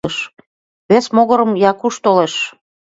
[0.89, 2.33] Вес могырым Якуш толеш.